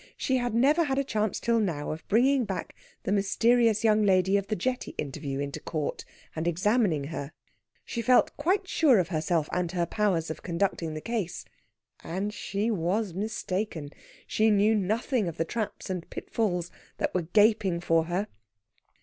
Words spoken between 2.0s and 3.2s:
bringing back the